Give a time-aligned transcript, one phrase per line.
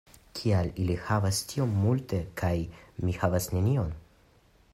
[0.37, 2.53] Kial li havas tiom multe kaj
[3.05, 3.95] mi havas nenion?